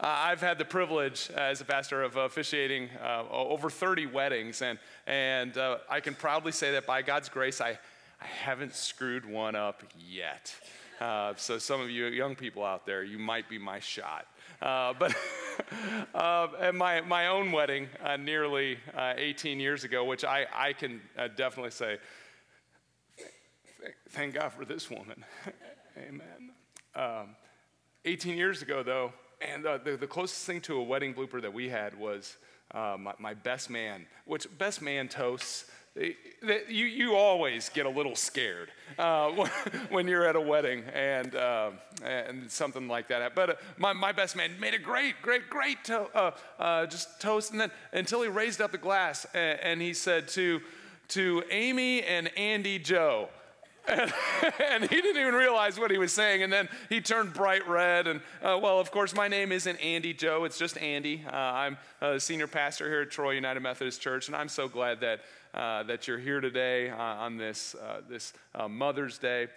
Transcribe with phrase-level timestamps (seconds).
[0.00, 4.78] I've had the privilege as a pastor of officiating uh, over 30 weddings, and,
[5.08, 7.70] and uh, I can proudly say that by God's grace, I,
[8.20, 10.54] I haven't screwed one up yet.
[11.00, 14.26] Uh, so, some of you young people out there, you might be my shot.
[14.62, 15.16] Uh, but
[16.14, 20.74] uh, at my, my own wedding, uh, nearly uh, 18 years ago, which I, I
[20.74, 21.98] can uh, definitely say,
[24.10, 25.24] thank God for this woman.
[25.98, 26.52] Amen.
[26.94, 27.36] Um,
[28.04, 31.68] 18 years ago, though, and the, the, closest thing to a wedding blooper that we
[31.68, 32.36] had was
[32.74, 38.70] my, my best man, which best man toasts you, you always get a little scared
[38.98, 39.30] uh,
[39.90, 41.70] when you're at a wedding and, uh,
[42.04, 43.34] and something like that.
[43.34, 47.20] But uh, my, my best man made a great, great, great to, uh, uh, just
[47.20, 47.50] toast.
[47.50, 50.60] And then until he raised up the glass and, and he said to,
[51.08, 53.28] to Amy and Andy Joe,
[53.88, 54.12] and,
[54.70, 56.42] and, he didn't even realize what he was saying.
[56.42, 58.06] And then he turned bright red.
[58.06, 61.24] And uh, well, of course, my name isn't Andy Joe, it's just Andy.
[61.26, 65.00] Uh, I'm a senior pastor here at Troy United Methodist Church, and I'm so glad
[65.00, 65.20] that,
[65.54, 69.48] uh, that you're here today uh, on this, uh, this uh, Mother's Day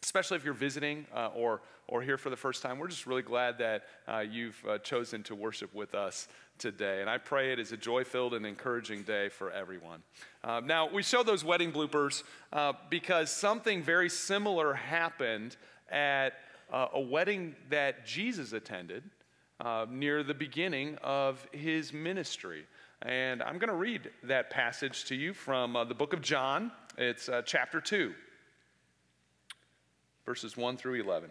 [0.00, 2.78] especially if you're visiting or, or here for the first time.
[2.78, 7.00] We're just really glad that uh, you've uh, chosen to worship with us today.
[7.00, 10.02] And I pray it is a joy filled and encouraging day for everyone.
[10.44, 12.22] Uh, now, we show those wedding bloopers
[12.52, 15.56] uh, because something very similar happened
[15.90, 16.34] at
[16.70, 19.02] uh, a wedding that Jesus attended
[19.88, 22.66] near the beginning of his ministry.
[23.02, 26.70] And I'm going to read that passage to you from the book of John.
[26.96, 28.14] It's chapter 2
[30.28, 31.30] verses 1 through 11.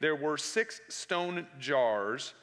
[0.00, 2.34] there were six stone jars,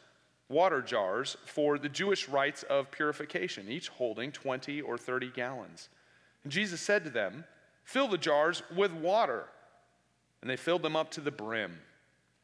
[0.48, 5.90] water jars, for the Jewish rites of purification, each holding 20 or 30 gallons.
[6.44, 7.44] And Jesus said to them,
[7.84, 9.46] Fill the jars with water.
[10.42, 11.80] And they filled them up to the brim.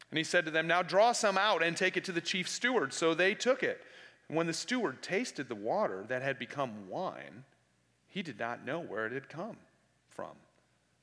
[0.09, 2.50] And he said to them, Now draw some out and take it to the chief
[2.50, 2.91] steward.
[2.91, 3.81] So they took it.
[4.28, 7.44] And when the steward tasted the water that had become wine,
[8.07, 9.57] he did not know where it had come
[10.09, 10.31] from,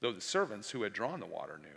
[0.00, 1.68] though the servants who had drawn the water knew.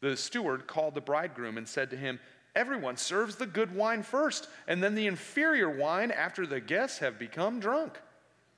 [0.00, 2.18] The steward called the bridegroom and said to him,
[2.54, 7.18] Everyone serves the good wine first, and then the inferior wine after the guests have
[7.18, 8.00] become drunk.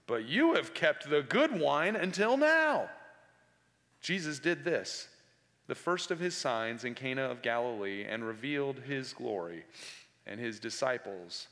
[0.07, 2.89] But you have kept the good wine until now.
[4.01, 5.09] Jesus did this,
[5.67, 9.65] the first of his signs in Cana of Galilee, and revealed his glory,
[10.27, 11.49] and his disciples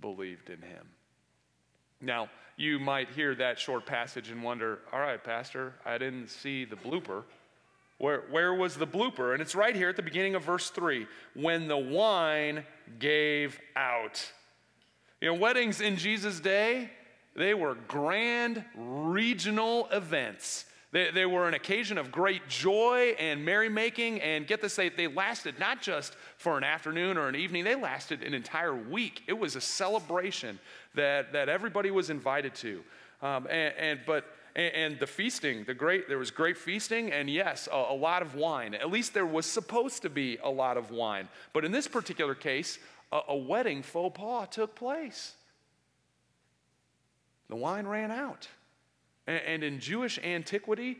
[0.00, 0.86] believed in him.
[2.00, 6.64] Now, you might hear that short passage and wonder, all right, Pastor, I didn't see
[6.64, 7.24] the blooper.
[7.98, 9.32] Where, where was the blooper?
[9.32, 12.64] And it's right here at the beginning of verse 3 when the wine
[12.98, 14.32] gave out.
[15.20, 16.90] You know, weddings in Jesus' day,
[17.34, 20.66] they were grand regional events.
[20.92, 24.20] They, they were an occasion of great joy and merrymaking.
[24.20, 27.74] And get this, they, they lasted not just for an afternoon or an evening, they
[27.74, 29.22] lasted an entire week.
[29.26, 30.58] It was a celebration
[30.94, 32.82] that, that everybody was invited to.
[33.22, 37.30] Um, and, and, but and, and the feasting, the great, there was great feasting, and
[37.30, 38.74] yes, a, a lot of wine.
[38.74, 41.28] At least there was supposed to be a lot of wine.
[41.52, 42.78] But in this particular case,
[43.12, 45.34] a, a wedding faux pas took place.
[47.48, 48.48] The wine ran out.
[49.26, 50.98] And, and in Jewish antiquity,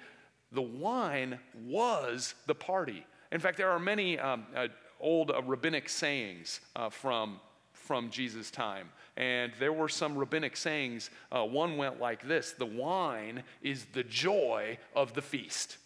[0.52, 3.04] the wine was the party.
[3.32, 4.68] In fact, there are many um, uh,
[5.00, 7.40] old uh, rabbinic sayings uh, from,
[7.72, 8.90] from Jesus' time.
[9.16, 11.10] And there were some rabbinic sayings.
[11.32, 15.78] Uh, one went like this The wine is the joy of the feast.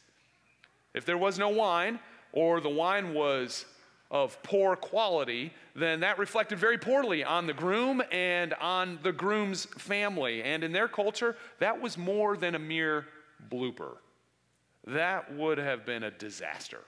[0.94, 2.00] If there was no wine,
[2.32, 3.64] or the wine was
[4.10, 9.66] of poor quality, then that reflected very poorly on the groom and on the groom's
[9.66, 10.42] family.
[10.42, 13.06] And in their culture, that was more than a mere
[13.50, 13.96] blooper.
[14.86, 16.80] That would have been a disaster.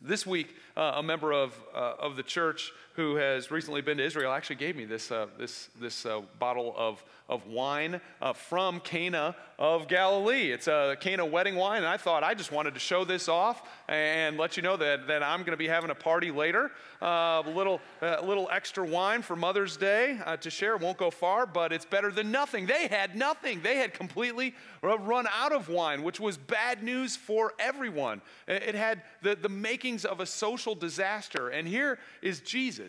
[0.00, 4.04] This week, uh, a member of, uh, of the church who has recently been to
[4.04, 8.78] Israel actually gave me this, uh, this, this uh, bottle of, of wine uh, from
[8.78, 10.52] Cana of Galilee.
[10.52, 13.62] It's a Cana wedding wine, and I thought I just wanted to show this off
[13.88, 16.70] and let you know that, that I'm going to be having a party later.
[17.02, 20.76] Uh, a little, little extra wine for Mother's Day to share.
[20.76, 22.64] It won't go far, but it's better than nothing.
[22.64, 23.60] They had nothing.
[23.60, 28.22] They had completely run out of wine, which was bad news for everyone.
[28.48, 31.50] It had the, the makings of a social disaster.
[31.50, 32.83] And here is Jesus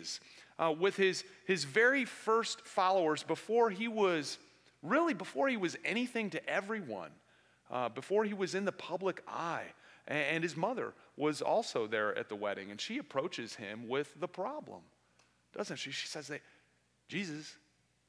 [0.58, 4.38] uh, with his, his very first followers before he was,
[4.82, 7.10] really, before he was anything to everyone,
[7.70, 9.64] uh, before he was in the public eye.
[10.08, 14.28] And his mother was also there at the wedding, and she approaches him with the
[14.28, 14.82] problem,
[15.56, 15.90] doesn't she?
[15.90, 16.40] She says, they,
[17.08, 17.56] Jesus,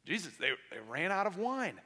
[0.05, 1.79] Jesus, they, they ran out of wine.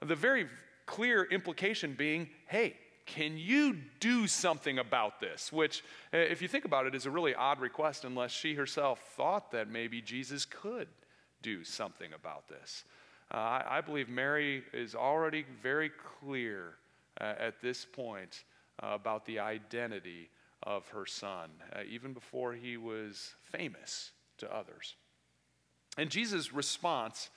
[0.00, 0.48] The very
[0.86, 5.52] clear implication being, hey, can you do something about this?
[5.52, 9.00] Which, uh, if you think about it, is a really odd request unless she herself
[9.16, 10.88] thought that maybe Jesus could
[11.42, 12.84] do something about this.
[13.32, 15.90] Uh, I, I, believe Mary is already very
[16.20, 16.74] clear
[17.20, 18.44] uh, at this point
[18.82, 20.30] uh, about the identity
[20.62, 24.94] of her son, uh, even before he was famous to others.
[25.98, 27.30] And Jesus' response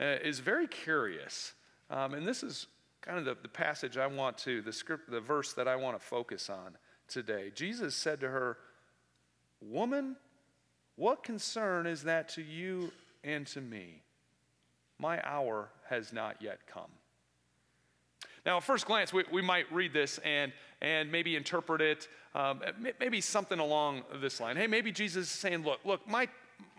[0.00, 1.52] uh, is very curious.
[1.90, 2.66] Um, and this is
[3.02, 5.98] kind of the, the passage I want to, the script, the verse that I want
[5.98, 6.76] to focus on
[7.08, 7.50] today.
[7.54, 8.58] Jesus said to her,
[9.60, 10.16] Woman,
[10.96, 12.92] what concern is that to you
[13.24, 14.02] and to me?
[14.98, 16.90] My hour has not yet come.
[18.44, 22.60] Now, at first glance, we, we might read this and, and maybe interpret it, um,
[22.98, 24.56] maybe something along this line.
[24.56, 26.28] Hey, maybe Jesus is saying, Look, look, my,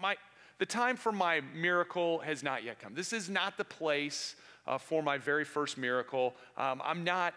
[0.01, 0.15] my,
[0.57, 2.93] the time for my miracle has not yet come.
[2.93, 4.35] This is not the place
[4.67, 6.35] uh, for my very first miracle.
[6.57, 7.33] Um, I'm not,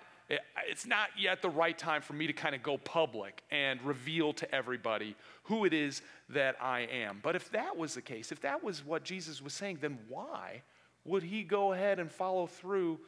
[0.66, 4.32] it's not yet the right time for me to kind of go public and reveal
[4.34, 7.20] to everybody who it is that I am.
[7.22, 10.62] But if that was the case, if that was what Jesus was saying, then why
[11.04, 13.00] would he go ahead and follow through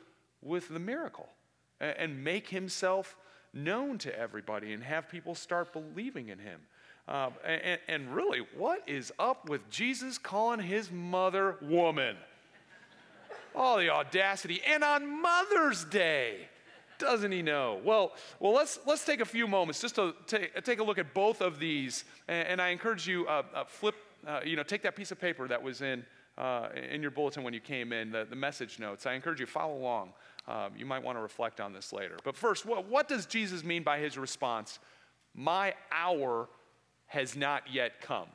[0.43, 1.28] with the miracle
[1.81, 3.16] and, and make himself
[3.52, 6.61] known to everybody and have people start believing in him?
[7.06, 12.16] Uh, and, and really, what is up with Jesus calling his mother woman?
[13.54, 14.60] Oh, the audacity.
[14.66, 16.48] And on Mother's Day,
[16.98, 17.80] doesn't he know?
[17.84, 21.14] Well, well let's, let's take a few moments just to take, take a look at
[21.14, 22.04] both of these.
[22.28, 23.94] And, and I encourage you, uh, uh, flip,
[24.26, 26.04] uh, you know, take that piece of paper that was in,
[26.38, 29.06] uh, in your bulletin when you came in, the, the message notes.
[29.06, 30.12] I encourage you, follow along.
[30.48, 32.16] Um, you might want to reflect on this later.
[32.24, 34.78] But first, what, what does Jesus mean by his response?
[35.34, 36.48] My hour
[37.06, 38.26] has not yet come.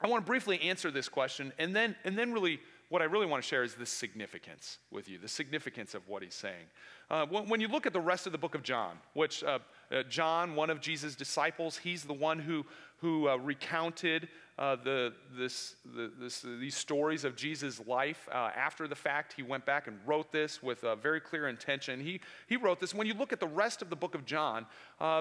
[0.00, 2.60] I want to briefly answer this question and then, and then really,
[2.90, 6.24] what I really want to share is the significance with you, the significance of what
[6.24, 6.66] he's saying.
[7.08, 9.60] Uh, when, you look at the rest of the book of John, which uh,
[9.90, 12.66] uh, John, one of Jesus' disciples, he's the one who,
[12.98, 14.28] who uh, recounted
[14.58, 19.34] uh, the, this, the, this, these stories of Jesus' life uh, after the fact.
[19.34, 22.00] He went back and wrote this with a very clear intention.
[22.00, 22.92] He, he wrote this.
[22.92, 24.66] When you look at the rest of the book of John,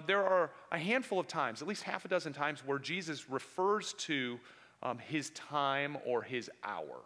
[0.08, 3.94] there are a handful of times, at least half a dozen times, where Jesus refers
[3.94, 4.40] to
[4.82, 7.02] um, his time or his hour.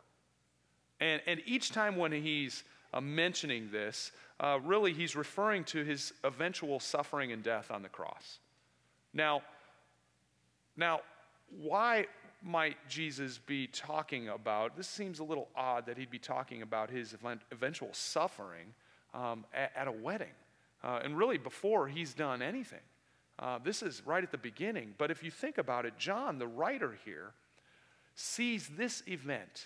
[1.03, 2.63] And, and each time when he's
[2.94, 7.89] uh, mentioning this, uh, really he's referring to his eventual suffering and death on the
[7.89, 8.39] cross.
[9.13, 9.41] Now,
[10.77, 11.01] now,
[11.50, 12.07] why
[12.41, 14.77] might Jesus be talking about?
[14.77, 18.73] This seems a little odd that he'd be talking about his event, eventual suffering
[19.13, 20.31] um, at, at, a wedding,
[20.85, 22.79] uh, and really before he's done anything.
[23.39, 24.94] Uh, this is right at the beginning.
[24.97, 27.33] But if you think about it, John, the writer here,
[28.15, 29.65] sees this event,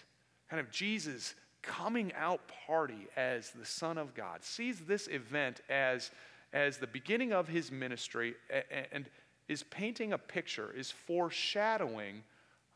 [0.49, 6.11] kind of Jesus coming out party as the Son of God, sees this event as,
[6.53, 9.09] as the beginning of his ministry and, and
[9.47, 12.23] is painting a picture, is foreshadowing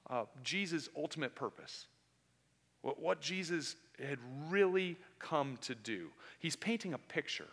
[0.09, 1.87] uh, Jesus' ultimate purpose.
[2.81, 6.07] What, what Jesus had really come to do.
[6.39, 7.47] He's painting a picture.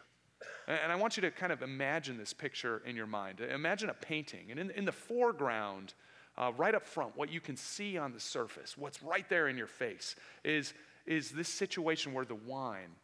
[0.66, 3.40] And I want you to kind of imagine this picture in your mind.
[3.40, 5.94] Imagine a painting, and in, in the foreground,
[6.38, 9.58] uh, right up front, what you can see on the surface, what's right there in
[9.58, 10.14] your face,
[10.44, 10.72] is,
[11.04, 12.94] is this situation where the wine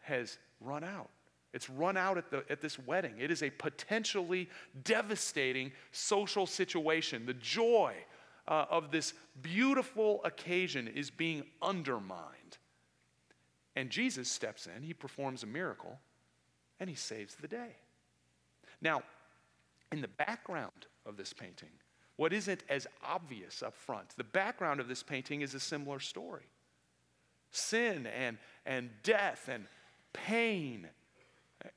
[0.00, 1.10] has run out.
[1.52, 3.14] It's run out at, the, at this wedding.
[3.18, 4.48] It is a potentially
[4.82, 7.26] devastating social situation.
[7.26, 7.94] The joy
[8.48, 12.58] uh, of this beautiful occasion is being undermined.
[13.76, 15.98] And Jesus steps in, he performs a miracle,
[16.78, 17.76] and he saves the day.
[18.80, 19.02] Now,
[19.92, 21.68] in the background of this painting,
[22.20, 26.44] what isn't as obvious up front, the background of this painting is a similar story
[27.50, 28.36] sin and,
[28.66, 29.64] and death and
[30.12, 30.86] pain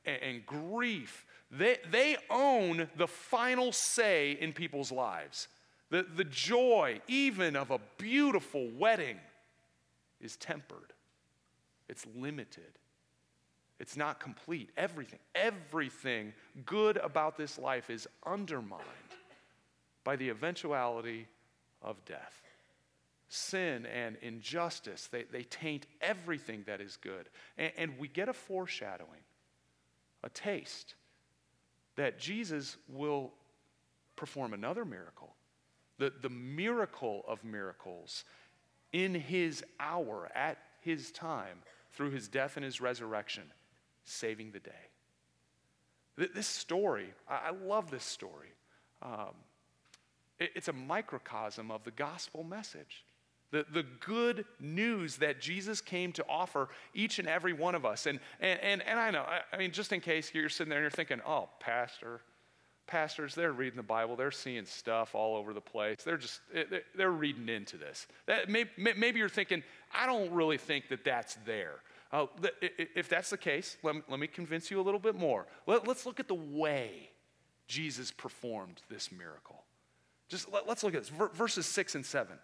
[0.06, 1.26] and, and grief.
[1.50, 5.48] They, they own the final say in people's lives.
[5.92, 9.20] The, the joy, even of a beautiful wedding,
[10.20, 10.92] is tempered,
[11.88, 12.80] it's limited.
[13.80, 14.72] It's not complete.
[14.76, 16.34] Everything, everything
[16.66, 18.82] good about this life is undermined
[20.04, 21.28] by the eventuality
[21.82, 22.42] of death.
[23.30, 27.30] Sin and injustice, they, they taint everything that is good.
[27.58, 29.22] And, and we get a foreshadowing,
[30.24, 30.96] a taste,
[31.96, 33.32] that Jesus will
[34.16, 35.34] perform another miracle
[35.98, 38.26] the, the miracle of miracles
[38.92, 41.60] in his hour, at his time,
[41.94, 43.44] through his death and his resurrection,
[44.04, 44.72] saving the day.
[46.34, 48.50] This story, I love this story.
[49.02, 49.34] Um,
[50.40, 53.06] it's a microcosm of the gospel message.
[53.52, 58.08] The, the good news that Jesus came to offer each and every one of us.
[58.08, 60.84] And, and, and, and I know, I, mean, just in case you're sitting there and
[60.84, 62.22] you're thinking, oh, Pastor,
[62.88, 66.00] pastors, they're reading the Bible, they're seeing stuff all over the place.
[66.04, 66.42] They're just,
[66.96, 68.08] they're reading into this.
[68.26, 69.62] That, maybe you're thinking,
[69.94, 71.76] I don't really think that that's there.
[72.12, 72.28] Uh,
[72.96, 75.48] if that's the case, let let me convince you a little bit more.
[75.66, 77.10] Let, us look at the way
[77.68, 79.63] Jesus performed this miracle.
[80.34, 81.12] Just let, us look at this.
[81.36, 82.36] verses 6 and 7.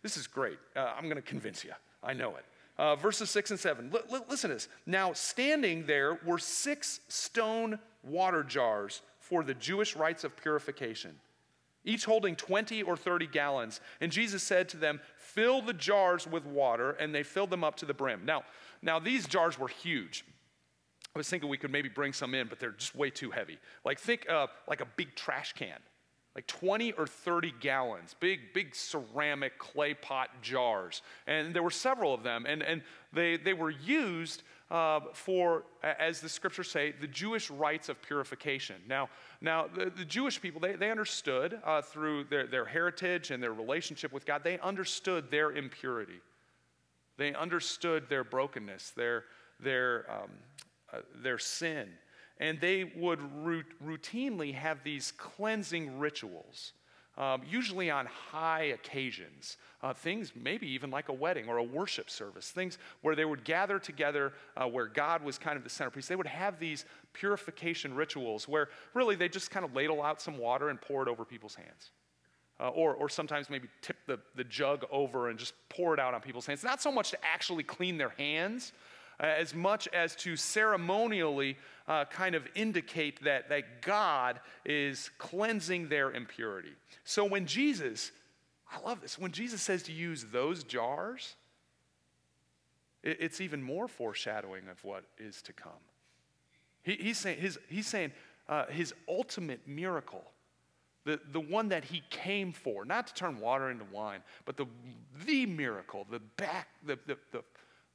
[0.00, 0.56] This is great.
[0.74, 1.72] Uh, I'm going to convince you.
[2.02, 2.46] I know it.
[2.78, 3.90] Uh, verses 6 and 7.
[3.92, 4.68] L- l- listen to this.
[4.86, 11.14] Now, standing there were six stone water jars for the Jewish rites of purification,
[11.84, 13.82] each holding 20 or 30 gallons.
[14.00, 17.76] And Jesus said to them, Fill the jars with water, and they filled them up
[17.76, 18.22] to the brim.
[18.24, 18.44] Now,
[18.80, 20.24] now these jars were huge.
[21.14, 23.58] I was thinking we could maybe bring some in, but they're just way too heavy.
[23.84, 25.76] Like, think uh, like a big trash can
[26.34, 31.02] like 20 or 30 gallons, big, big ceramic clay pot jars.
[31.26, 32.82] And there were several of them, and, and
[33.12, 38.76] they, they were used uh, for, as the scriptures say, the Jewish rites of purification.
[38.88, 39.08] Now,
[39.40, 43.52] now the, the Jewish people, they, they understood uh, through their, their heritage and their
[43.52, 46.20] relationship with God, they understood their impurity.
[47.16, 49.24] They understood their brokenness, their,
[49.58, 50.30] their, um,
[50.92, 51.88] uh, their sin
[52.40, 56.72] and they would routinely have these cleansing rituals.
[57.18, 62.08] Um, usually on high occasions, uh, things maybe even like a wedding or a worship
[62.08, 66.06] service, things where they would gather together uh, where God was kind of the centerpiece.
[66.06, 70.38] They would have these purification rituals where really they just kind of ladle out some
[70.38, 71.90] water and pour it over people's hands.
[72.58, 76.14] Uh, or, or sometimes maybe tip the, the jug over and just pour it out
[76.14, 76.62] on people's hands.
[76.62, 78.72] Not so much to actually clean their hands,
[79.26, 86.10] as much as to ceremonially uh, kind of indicate that, that God is cleansing their
[86.12, 86.72] impurity.
[87.04, 88.12] So when Jesus,
[88.72, 91.34] I love this, when Jesus says to use those jars,
[93.02, 95.72] it, it's even more foreshadowing of what is to come.
[96.82, 98.12] He, he's saying, his, he's saying
[98.48, 100.24] uh, his ultimate miracle
[101.04, 104.66] the, the one that he came for, not to turn water into wine, but the,
[105.24, 107.42] the miracle, the, back, the, the, the,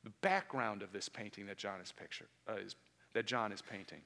[0.05, 2.75] the background of this painting that John is picture, uh, is,
[3.13, 4.01] that John is painting.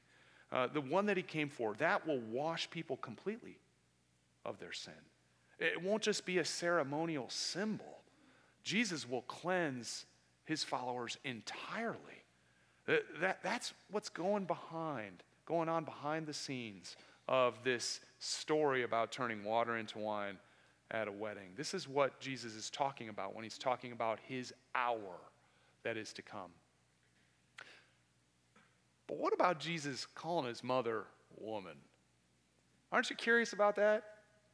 [0.51, 3.59] Uh, the one that he came for, that will wash people completely
[4.45, 4.93] of their sin.
[5.59, 7.99] It won't just be a ceremonial symbol.
[8.63, 10.05] Jesus will cleanse
[10.45, 11.97] his followers entirely.
[12.85, 16.95] That, uh, that, that's what's going behind, going on behind the scenes
[17.27, 20.39] of this story about turning water into wine
[20.91, 21.49] at a wedding.
[21.57, 25.19] This is what Jesus is talking about when he's talking about his hour
[25.83, 26.51] that is to come.
[29.07, 31.05] But what about Jesus calling his mother
[31.37, 31.75] woman?
[32.91, 34.03] Aren't you curious about that?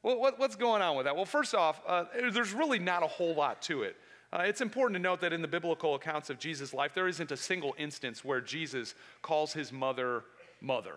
[0.03, 1.15] Well, what, what's going on with that?
[1.15, 3.95] Well, first off, uh, there's really not a whole lot to it.
[4.31, 7.31] Uh, it's important to note that in the biblical accounts of Jesus' life, there isn't
[7.31, 10.23] a single instance where Jesus calls his mother
[10.61, 10.95] mother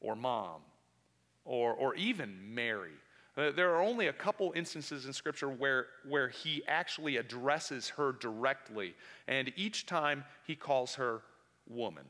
[0.00, 0.60] or mom
[1.44, 2.92] or, or even Mary.
[3.36, 8.12] Uh, there are only a couple instances in Scripture where, where he actually addresses her
[8.12, 8.94] directly,
[9.26, 11.22] and each time he calls her
[11.66, 12.04] woman.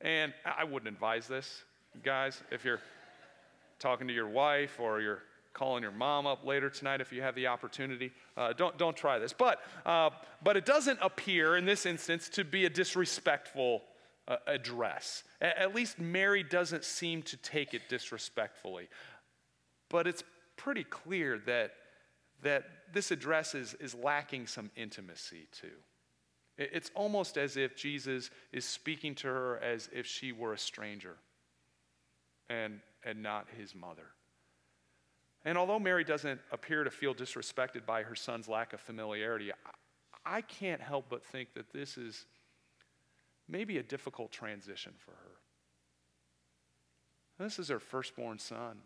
[0.00, 1.62] And I wouldn't advise this,
[2.02, 2.80] guys, if you're
[3.78, 5.22] talking to your wife or you're
[5.54, 8.12] calling your mom up later tonight if you have the opportunity.
[8.36, 9.32] Uh, don't, don't try this.
[9.32, 10.10] But, uh,
[10.42, 13.82] but it doesn't appear in this instance to be a disrespectful
[14.26, 15.22] uh, address.
[15.40, 18.88] at least Mary doesn't seem to take it disrespectfully.
[19.90, 20.24] But it's
[20.56, 21.72] pretty clear that,
[22.42, 25.76] that this address is, is lacking some intimacy too.
[26.56, 31.16] It's almost as if Jesus is speaking to her as if she were a stranger
[32.48, 34.06] and, and not his mother.
[35.44, 39.50] And although Mary doesn't appear to feel disrespected by her son's lack of familiarity,
[40.24, 42.24] I can't help but think that this is
[43.48, 45.34] maybe a difficult transition for her.
[47.44, 48.78] This is her firstborn son.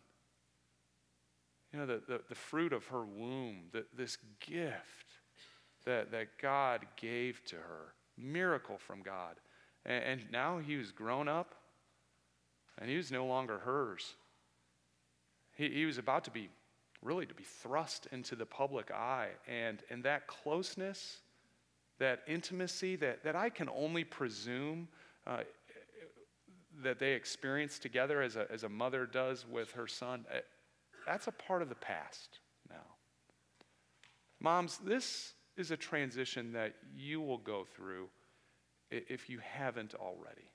[1.73, 5.07] You know, the, the, the fruit of her womb, the, this gift
[5.85, 9.37] that, that God gave to her, miracle from God.
[9.85, 11.55] And, and now he was grown up
[12.79, 14.15] and he was no longer hers.
[15.57, 16.49] He, he was about to be,
[17.03, 19.31] really, to be thrust into the public eye.
[19.47, 21.19] And, and that closeness,
[21.99, 24.89] that intimacy that, that I can only presume
[25.27, 25.41] uh,
[26.83, 30.25] that they experienced together as a, as a mother does with her son,
[31.09, 32.39] that's a part of the past
[32.69, 32.77] now.
[34.41, 38.09] Moms, this is a transition that you will go through
[38.91, 40.51] if you haven't already.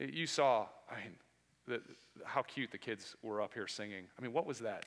[0.00, 1.14] You saw, I mean,
[1.68, 1.80] the,
[2.24, 4.04] how cute the kids were up here singing.
[4.18, 4.84] I mean, what was that?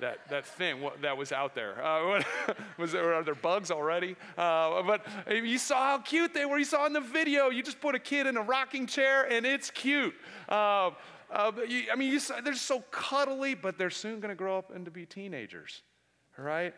[0.00, 1.84] That, that thing what, that was out there.
[1.84, 2.26] Uh, what,
[2.78, 4.16] was there, are there bugs already?
[4.36, 6.58] Uh, but you saw how cute they were.
[6.58, 9.44] You saw in the video, you just put a kid in a rocking chair and
[9.46, 10.14] it's cute.
[10.48, 10.90] Uh,
[11.30, 14.74] uh you, I mean, you they're so cuddly, but they're soon going to grow up
[14.74, 15.82] and to be teenagers,
[16.36, 16.74] right?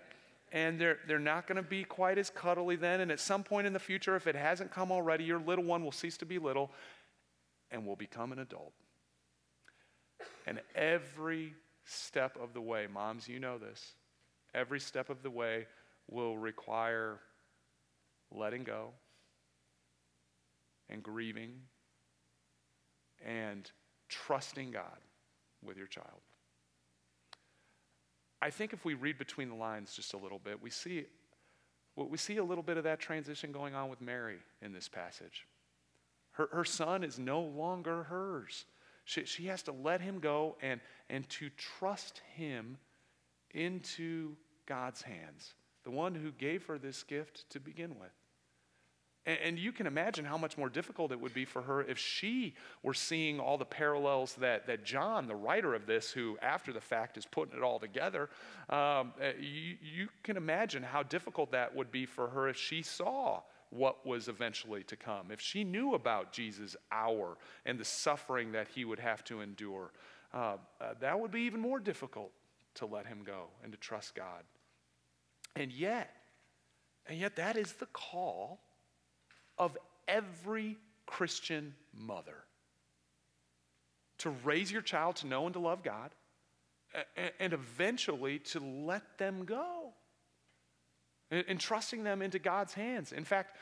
[0.53, 3.01] And they're, they're not going to be quite as cuddly then.
[3.01, 5.85] And at some point in the future, if it hasn't come already, your little one
[5.85, 6.71] will cease to be little
[7.71, 8.73] and will become an adult.
[10.47, 13.95] And every step of the way, moms, you know this,
[14.55, 15.67] every step of the way
[16.09, 17.19] will require
[18.31, 18.91] letting go
[20.89, 21.53] and grieving
[23.25, 23.71] and
[24.09, 24.99] trusting God
[25.65, 26.21] with your child.
[28.41, 31.07] I think if we read between the lines just a little bit, we see,
[31.97, 35.47] we see a little bit of that transition going on with Mary in this passage.
[36.33, 38.67] Her, her son is no longer hers.
[39.05, 42.77] She, she has to let him go and, and to trust him
[43.53, 44.37] into
[44.67, 48.13] God's hands, the one who gave her this gift to begin with.
[49.27, 52.55] And, you can imagine how much more difficult it would be for her if she
[52.85, 56.81] were seeing all the parallels that, that John, the writer of this, who after the
[56.81, 58.31] fact is putting it all together,
[58.71, 62.83] um, uh, you, you can imagine how difficult that would be for her if she
[62.83, 63.41] saw
[63.71, 65.33] what was eventually to come.
[65.33, 69.91] If she knew about Jesus' hour and the suffering that he would have to endure,
[70.33, 72.31] uh, uh, that would be even more difficult
[72.75, 74.45] to let him go and to trust God.
[75.57, 76.15] And yet,
[77.09, 78.61] and yet that is the call
[79.59, 79.77] of
[80.09, 82.37] every Christian mother.
[84.19, 86.11] To raise your child to know and to love God
[87.39, 89.93] and eventually to let them go.
[91.31, 93.13] And trusting them into God's hands.
[93.13, 93.57] In fact,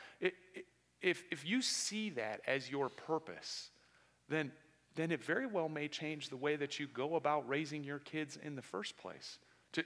[1.01, 3.69] if, if you see that as your purpose,
[4.29, 4.51] then,
[4.95, 8.37] then it very well may change the way that you go about raising your kids
[8.41, 9.39] in the first place,
[9.73, 9.83] to,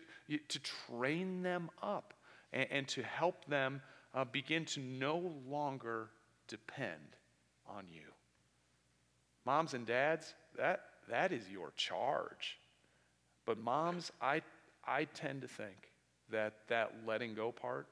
[0.50, 2.14] to train them up
[2.52, 3.82] and, and to help them
[4.14, 6.10] uh, begin to no longer
[6.48, 7.16] depend
[7.68, 8.02] on you.
[9.46, 12.60] Moms and dads, that, that is your charge.
[13.46, 14.42] But moms, I,
[14.86, 15.92] I tend to think
[16.32, 17.88] that that letting go part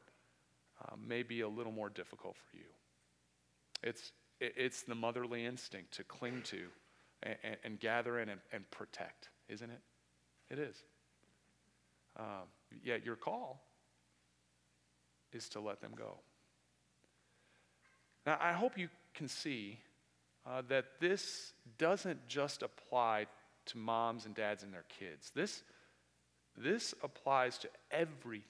[0.84, 2.64] uh, may be a little more difficult for you.
[3.84, 6.68] It's, it's the motherly instinct to cling to
[7.24, 9.82] and, and gather in and, and, protect, isn't it?
[10.52, 10.84] It is.
[12.18, 12.46] Um,
[12.84, 13.64] yet your call
[15.34, 16.18] is to let them go.
[18.26, 19.80] Now, I hope you can see
[20.46, 23.28] uh, that this doesn't just apply
[23.68, 25.32] to moms and dads and their kids.
[25.36, 25.64] This,
[26.58, 28.44] this applies to everything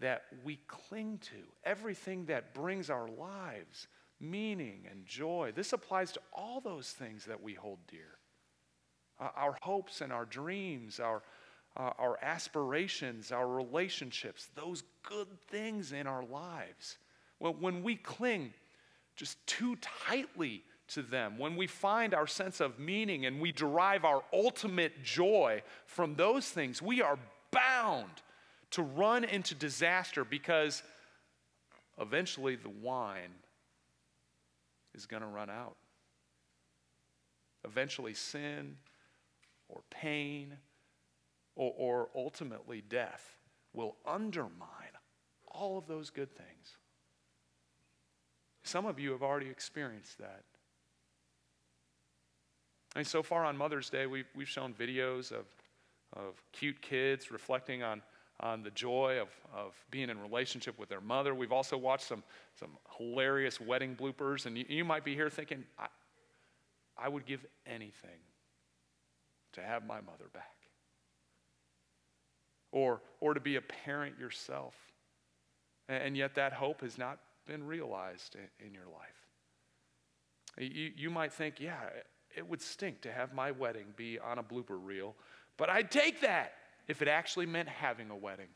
[0.00, 3.86] that we cling to, everything that brings our lives
[4.20, 5.52] meaning and joy.
[5.54, 8.18] This applies to all those things that we hold dear
[9.20, 11.22] uh, our hopes and our dreams, our,
[11.76, 16.98] uh, our aspirations, our relationships, those good things in our lives.
[17.38, 18.52] Well, when we cling
[19.16, 24.04] just too tightly to them, when we find our sense of meaning and we derive
[24.04, 27.18] our ultimate joy from those things, we are
[27.50, 28.22] bound
[28.70, 30.82] to run into disaster because
[32.00, 33.34] eventually the wine
[34.94, 35.76] is going to run out.
[37.64, 38.76] Eventually, sin
[39.68, 40.56] or pain
[41.54, 43.36] or, or ultimately death
[43.72, 44.81] will undermine
[45.52, 46.76] all of those good things.
[48.64, 50.44] Some of you have already experienced that.
[52.94, 55.46] Mean, so far on Mother's Day, we've, we've shown videos of,
[56.14, 58.02] of cute kids reflecting on,
[58.40, 61.34] on the joy of, of being in relationship with their mother.
[61.34, 62.22] We've also watched some,
[62.54, 65.86] some hilarious wedding bloopers, and you, you might be here thinking, I,
[66.98, 68.20] I would give anything
[69.54, 70.56] to have my mother back.
[72.72, 74.74] Or, or to be a parent yourself.
[75.92, 79.26] And yet that hope has not been realized in, your life.
[80.58, 81.80] You, you might think, yeah,
[82.34, 85.14] it would stink to have my wedding be on a blooper reel,
[85.56, 86.52] but I'd take that
[86.88, 88.48] if it actually meant having a wedding.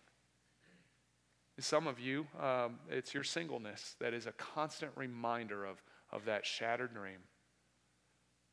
[1.58, 6.44] Some of you, um, it's your singleness that is a constant reminder of, of that
[6.44, 7.18] shattered dream.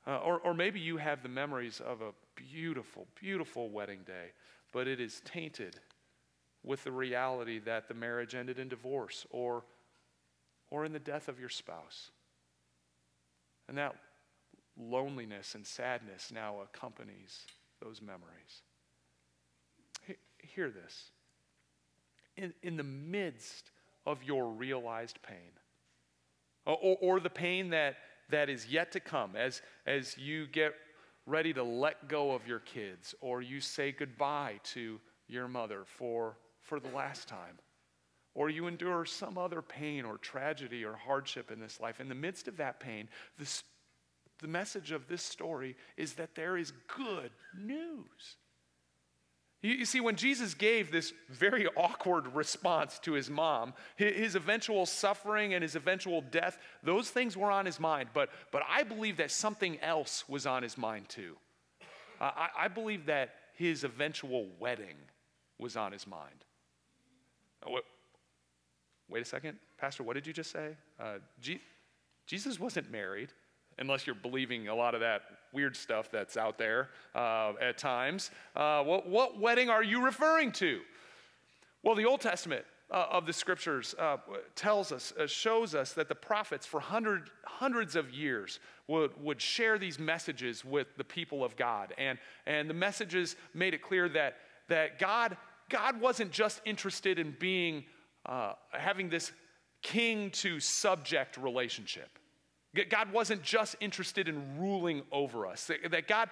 [0.06, 4.32] Uh, or, or maybe you have the memories of a beautiful, beautiful wedding day,
[4.72, 5.80] but it is tainted
[6.64, 9.64] with the reality that the marriage ended in divorce or,
[10.70, 12.12] or in the death of your spouse.
[13.68, 13.96] And that
[14.78, 17.46] loneliness and sadness now accompanies
[17.82, 18.62] those memories.
[20.40, 21.12] hear this.
[22.36, 23.72] In, in the midst
[24.06, 25.52] of your realized pain,
[26.66, 27.98] or, or the pain that,
[28.30, 30.74] that is yet to come as, as you get
[31.26, 36.38] ready to let go of your kids, or you say goodbye to your mother for,
[36.64, 37.60] for the last time,
[38.34, 42.00] or you endure some other pain or tragedy or hardship in this life.
[42.00, 43.64] In the midst of that pain, this,
[44.40, 48.38] the message of this story is that there is good news.
[49.62, 55.54] You, see, when Jesus gave this very awkward response to his mom, his eventual suffering
[55.54, 58.10] and his eventual death, those things were on his mind.
[58.14, 61.38] But, but I believe that something else was on his mind too.
[62.20, 64.98] I, I believe that his eventual wedding
[65.60, 66.44] was on his mind.
[67.66, 67.80] Uh,
[69.10, 70.76] wait a second, Pastor, what did you just say?
[71.00, 71.16] Uh,
[72.26, 73.30] Jesus wasn't married
[73.80, 78.32] unless you're believing a lot of that weird stuff that's out there uh, at times.
[78.56, 80.82] Uh, what, what, wedding are you referring to?
[81.82, 84.18] Well, the Old Testament uh, of the scriptures uh,
[84.56, 89.78] tells us, shows us that the prophets for hundred, hundreds of years would, would share
[89.80, 91.94] these messages with the people of God.
[91.98, 94.38] And, and the messages made it clear that,
[94.70, 95.36] that God,
[95.70, 97.86] God wasn't just interested in being,
[98.26, 99.32] uh, having this
[99.82, 102.20] king to subject relationship.
[102.90, 105.70] God wasn't just interested in ruling over us.
[105.92, 106.30] That God,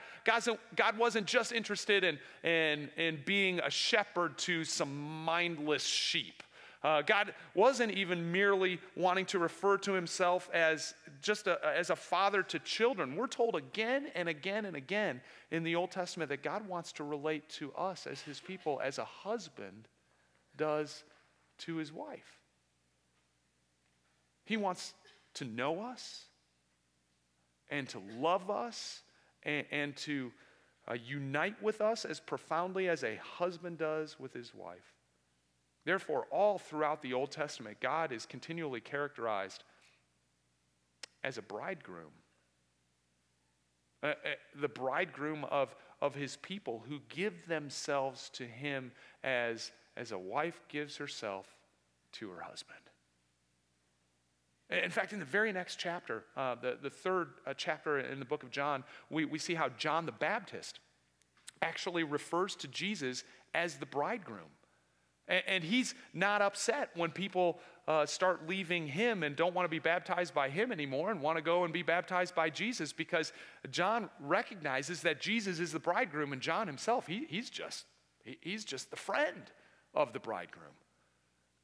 [0.75, 6.41] God wasn't just interested in, in, in being a shepherd to some mindless sheep.
[6.83, 11.95] Uh, God wasn't even merely wanting to refer to himself as just a, as a
[11.95, 13.15] father to children.
[13.15, 17.03] We're told again and again and again in the Old Testament that God wants to
[17.03, 19.87] relate to us as his people as a husband
[20.57, 21.03] does
[21.59, 22.39] to his wife.
[24.45, 24.95] He wants
[25.35, 26.25] to know us
[27.69, 29.03] and to love us
[29.43, 30.31] and, and to
[30.87, 34.95] uh, unite with us as profoundly as a husband does with his wife.
[35.83, 39.63] Therefore, all throughout the Old Testament, God is continually characterized
[41.23, 42.11] as a bridegroom.
[44.03, 44.13] Uh, uh,
[44.59, 48.91] the bridegroom of, of his people who give themselves to him
[49.23, 51.47] as, as a wife gives herself
[52.13, 52.79] to her husband.
[54.71, 58.25] In fact, in the very next chapter, uh, the, the third uh, chapter in the
[58.25, 60.79] book of John, we, we see how John the Baptist
[61.61, 64.49] actually refers to Jesus as the bridegroom.
[65.31, 69.69] And, and he's not upset when people uh, start leaving him and don't want to
[69.69, 73.33] be baptized by him anymore and want to go and be baptized by Jesus because
[73.71, 77.85] John recognizes that Jesus is the bridegroom and John himself, he, he's, just,
[78.23, 79.41] he, he's just the friend
[79.95, 80.75] of the bridegroom.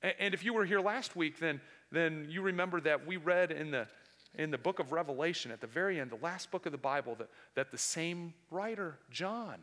[0.01, 3.51] And, and if you were here last week, then then you remember that we read
[3.51, 3.87] in the,
[4.35, 7.15] in the book of Revelation, at the very end, the last book of the Bible,
[7.15, 9.59] that, that the same writer, John,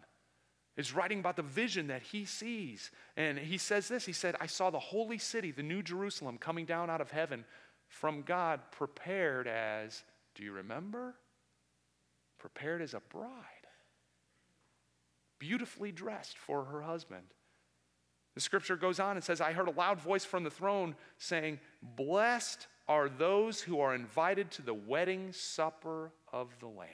[0.77, 2.91] is writing about the vision that he sees.
[3.17, 6.65] And he says this He said, I saw the holy city, the new Jerusalem, coming
[6.65, 7.45] down out of heaven
[7.89, 10.03] from God, prepared as,
[10.35, 11.15] do you remember?
[12.39, 13.31] Prepared as a bride,
[15.39, 17.27] beautifully dressed for her husband.
[18.35, 21.61] The scripture goes on and says, I heard a loud voice from the throne saying,
[21.83, 26.89] Blessed are those who are invited to the wedding supper of the Lamb.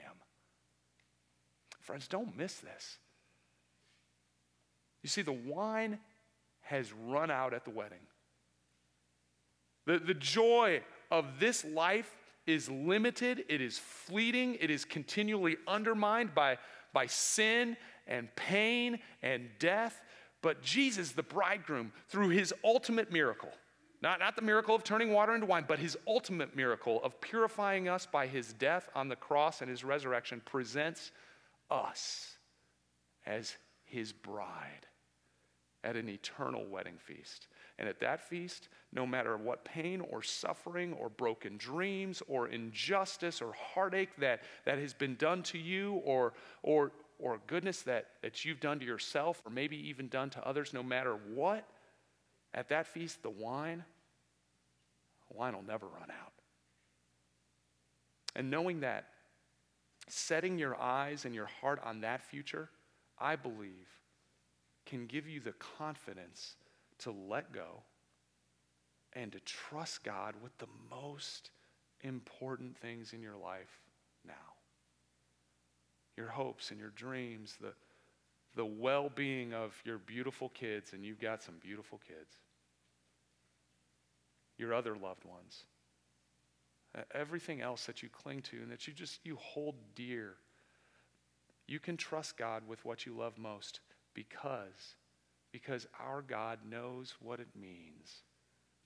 [1.79, 2.99] Friends, don't miss this.
[5.03, 5.99] You see, the wine
[6.61, 7.99] has run out at the wedding.
[9.85, 16.33] The, the joy of this life is limited, it is fleeting, it is continually undermined
[16.33, 16.57] by,
[16.93, 20.01] by sin and pain and death.
[20.41, 23.51] But Jesus, the bridegroom, through his ultimate miracle,
[24.01, 27.87] not, not the miracle of turning water into wine, but his ultimate miracle of purifying
[27.87, 31.11] us by his death on the cross and his resurrection, presents
[31.69, 32.37] us
[33.25, 34.87] as his bride
[35.83, 37.47] at an eternal wedding feast.
[37.79, 43.41] And at that feast, no matter what pain or suffering or broken dreams or injustice
[43.41, 48.45] or heartache that, that has been done to you or, or, or goodness that, that
[48.45, 51.67] you've done to yourself or maybe even done to others, no matter what,
[52.53, 53.83] at that feast, the wine,
[55.29, 56.33] wine will never run out.
[58.35, 59.07] And knowing that,
[60.07, 62.69] setting your eyes and your heart on that future,
[63.17, 63.87] I believe,
[64.85, 66.55] can give you the confidence
[66.99, 67.83] to let go
[69.13, 71.51] and to trust God with the most
[72.01, 73.79] important things in your life
[74.25, 74.33] now.
[76.17, 77.73] Your hopes and your dreams, the,
[78.55, 82.35] the well being of your beautiful kids, and you've got some beautiful kids,
[84.57, 85.63] your other loved ones,
[87.13, 90.35] everything else that you cling to and that you just you hold dear.
[91.67, 93.79] You can trust God with what you love most
[94.13, 94.95] because
[95.51, 98.23] because our God knows what it means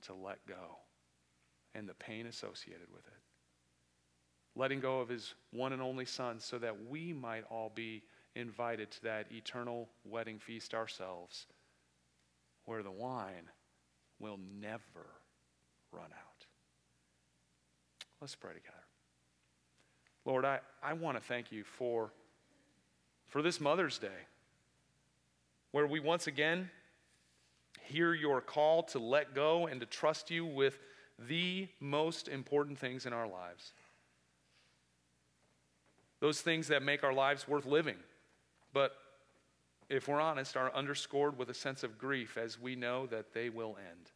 [0.01, 0.79] to let go
[1.75, 3.13] and the pain associated with it.
[4.55, 8.03] Letting go of his one and only Son so that we might all be
[8.35, 11.45] invited to that eternal wedding feast ourselves,
[12.65, 13.49] where the wine
[14.19, 15.07] will never
[15.91, 16.45] run out.
[18.21, 18.73] Let's pray together.
[20.25, 22.11] Lord, I, I want to thank you for,
[23.27, 24.07] for this Mother's Day,
[25.75, 26.69] where we once again
[27.81, 30.79] hear your call to let go and to trust you with
[31.27, 33.73] the most important things in our lives.
[36.21, 37.97] Those things that make our lives worth living,
[38.71, 38.93] but
[39.89, 43.49] if we're honest, are underscored with a sense of grief as we know that they
[43.49, 44.11] will end.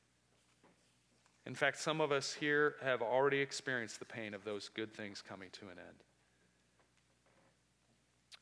[1.45, 5.22] In fact, some of us here have already experienced the pain of those good things
[5.22, 6.04] coming to an end.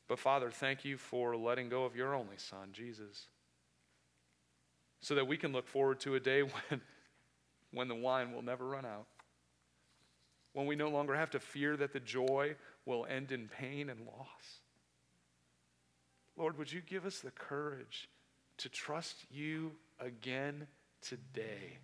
[0.08, 3.28] But Father, thank you for letting go of your only Son, Jesus,
[5.02, 6.82] so that we can look forward to a day when,
[7.72, 9.08] when the wine will never run out,
[10.54, 14.06] when we no longer have to fear that the joy will end in pain and
[14.06, 14.62] loss.
[16.38, 18.10] Lord, would you give us the courage
[18.58, 20.68] to trust you again
[21.02, 21.80] today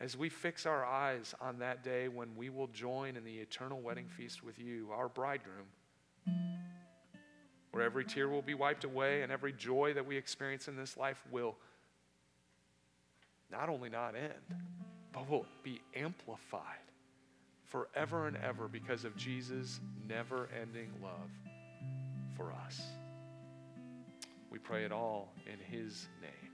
[0.00, 3.80] as we fix our eyes on that day when we will join in the eternal
[3.80, 5.66] wedding feast with you, our bridegroom,
[7.72, 10.96] where every tear will be wiped away and every joy that we experience in this
[10.96, 11.56] life will
[13.50, 14.58] not only not end,
[15.12, 16.62] but will be amplified
[17.64, 21.30] forever and ever because of Jesus' never ending love
[22.36, 22.80] for us.
[24.50, 26.51] We pray it all in His name.